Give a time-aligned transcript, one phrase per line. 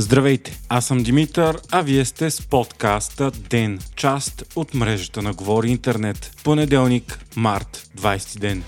[0.00, 5.70] Здравейте, аз съм Димитър, а вие сте с подкаста ДЕН, част от мрежата на Говори
[5.70, 6.40] Интернет.
[6.44, 8.62] Понеделник, март, 20 ден.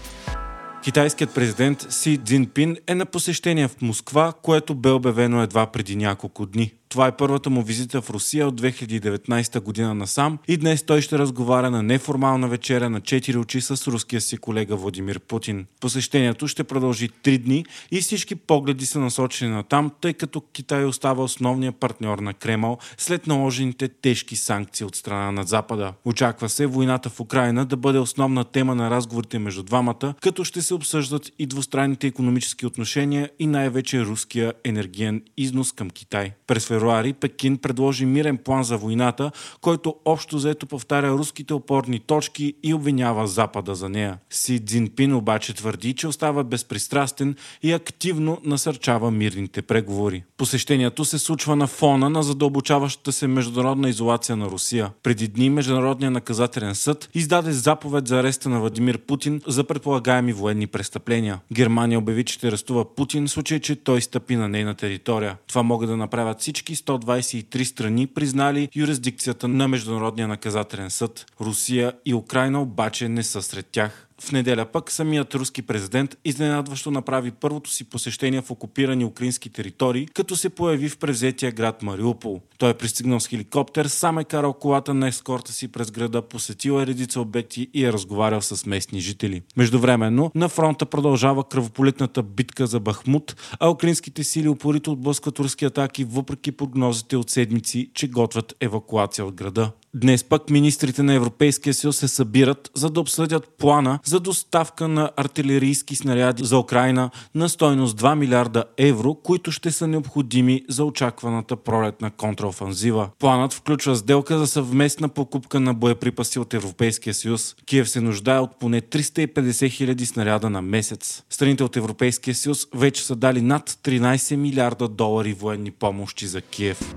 [0.84, 6.46] Китайският президент Си Цзинпин е на посещение в Москва, което бе обявено едва преди няколко
[6.46, 6.72] дни.
[6.90, 11.18] Това е първата му визита в Русия от 2019 година насам и днес той ще
[11.18, 15.66] разговаря на неформална вечеря на 4 очи с руския си колега Владимир Путин.
[15.80, 20.84] Посещението ще продължи 3 дни и всички погледи са насочени на там, тъй като Китай
[20.84, 25.92] остава основния партньор на Кремъл след наложените тежки санкции от страна на Запада.
[26.04, 30.62] Очаква се войната в Украина да бъде основна тема на разговорите между двамата, като ще
[30.62, 36.32] се обсъждат и двустранните економически отношения и най-вече руския енергиен износ към Китай.
[36.46, 39.30] През февруари Пекин предложи мирен план за войната,
[39.60, 44.18] който общо заето повтаря руските опорни точки и обвинява Запада за нея.
[44.30, 50.24] Си Цзинпин обаче твърди, че остава безпристрастен и активно насърчава мирните преговори.
[50.36, 54.90] Посещението се случва на фона на задълбочаващата се международна изолация на Русия.
[55.02, 60.66] Преди дни Международният наказателен съд издаде заповед за ареста на Владимир Путин за предполагаеми военни
[60.66, 61.40] престъпления.
[61.52, 65.36] Германия обяви, че ще арестува Путин в случай, че той стъпи на нейна територия.
[65.46, 71.26] Това могат да направят всички всички 123 страни признали юрисдикцията на Международния наказателен съд.
[71.40, 74.06] Русия и Украина обаче не са сред тях.
[74.22, 80.06] В неделя пък самият руски президент изненадващо направи първото си посещение в окупирани украински територии,
[80.14, 82.40] като се появи в превзетия град Мариупол.
[82.58, 86.80] Той е пристигнал с хеликоптер, сам е карал колата на ескорта си през града, посетил
[86.80, 89.42] е редица обекти и е разговарял с местни жители.
[89.56, 96.04] Междувременно на фронта продължава кръвополитната битка за Бахмут, а украинските сили упорито отблъскват руски атаки,
[96.04, 99.70] въпреки прогнозите от седмици, че готвят евакуация от града.
[99.94, 105.10] Днес пък министрите на Европейския съюз се събират, за да обсъдят плана за доставка на
[105.16, 111.56] артилерийски снаряди за Украина на стойност 2 милиарда евро, които ще са необходими за очакваната
[111.56, 113.10] пролетна контраофанзива.
[113.18, 117.56] Планът включва сделка за съвместна покупка на боеприпаси от Европейския съюз.
[117.66, 121.22] Киев се нуждае от поне 350 хиляди снаряда на месец.
[121.30, 126.94] Страните от Европейския съюз вече са дали над 13 милиарда долари военни помощи за Киев.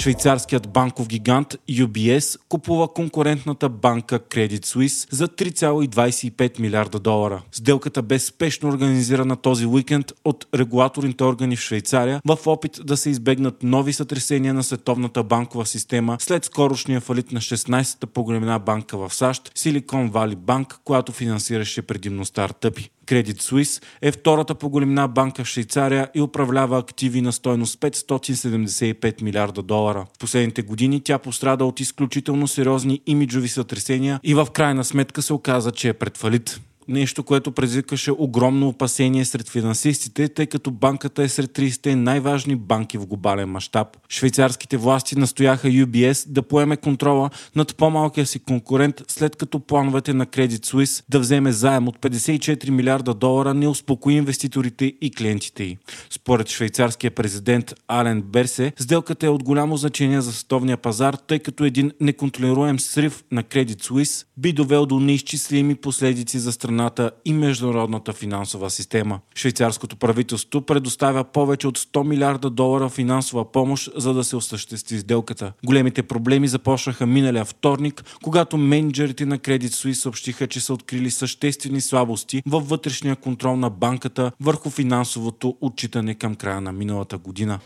[0.00, 7.42] Швейцарският банков гигант UBS купува конкурентната банка Credit Suisse за 3,25 милиарда долара.
[7.52, 13.10] Сделката бе спешно организирана този уикенд от регулаторните органи в Швейцария в опит да се
[13.10, 18.98] избегнат нови сътресения на световната банкова система след скорошния фалит на 16-та по големина банка
[18.98, 22.90] в САЩ Silicon Valley Bank, която финансираше предимно стартъпи.
[23.10, 29.22] Credit Suisse е втората по големина банка в Швейцария и управлява активи на стойност 575
[29.22, 30.06] милиарда долара.
[30.16, 35.32] В последните години тя пострада от изключително сериозни имиджови сътресения и в крайна сметка се
[35.32, 41.22] оказа, че е пред фалит нещо, което предизвикаше огромно опасение сред финансистите, тъй като банката
[41.22, 43.88] е сред 30 най-важни банки в глобален мащаб.
[44.08, 50.26] Швейцарските власти настояха UBS да поеме контрола над по-малкия си конкурент, след като плановете на
[50.26, 55.78] Credit Suisse да вземе заем от 54 милиарда долара не успокои инвеститорите и клиентите й.
[56.10, 61.64] Според швейцарския президент Ален Берсе, сделката е от голямо значение за световния пазар, тъй като
[61.64, 67.32] един неконтролируем срив на Credit Suisse би довел до неизчислими последици за страна страната и
[67.32, 69.20] международната финансова система.
[69.34, 75.52] Швейцарското правителство предоставя повече от 100 милиарда долара финансова помощ, за да се осъществи сделката.
[75.66, 81.80] Големите проблеми започнаха миналия вторник, когато менеджерите на Credit Suisse съобщиха, че са открили съществени
[81.80, 87.58] слабости във вътрешния контрол на банката върху финансовото отчитане към края на миналата година.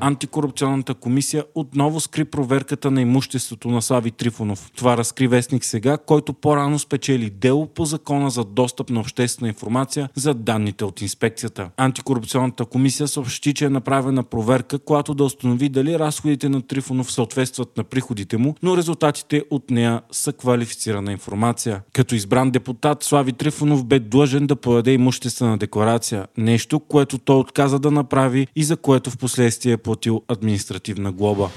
[0.00, 4.70] Антикорупционната комисия отново скри проверката на имуществото на Слави Трифонов.
[4.76, 10.08] Това разкри вестник сега, който по-рано спечели дело по закона за достъп на обществена информация
[10.14, 11.70] за данните от инспекцията.
[11.76, 17.76] Антикорупционната комисия съобщи, че е направена проверка, която да установи дали разходите на Трифонов съответстват
[17.76, 21.82] на приходите му, но резултатите от нея са квалифицирана информация.
[21.92, 27.78] Като избран депутат, Слави Трифонов бе длъжен да подаде имуществена декларация, нещо, което той отказа
[27.78, 31.50] да направи и за което в последствие платил административна глоба.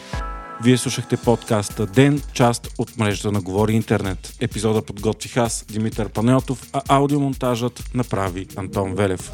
[0.63, 4.33] Вие слушахте подкаста Ден, част от мрежата на Говори Интернет.
[4.39, 9.31] Епизода подготвих аз, Димитър Панеотов, а аудиомонтажът направи Антон Велев.